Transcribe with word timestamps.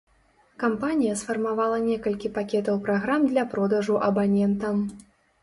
Кампанія 0.61 1.17
сфармавала 1.19 1.77
некалькі 1.89 2.31
пакетаў 2.39 2.81
праграм 2.87 3.29
для 3.35 3.43
продажу 3.53 4.01
абанентам. 4.09 4.83